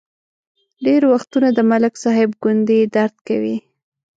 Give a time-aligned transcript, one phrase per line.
[0.85, 3.57] ډېر وختونه د ملک صاحب ګونډې درد کوي.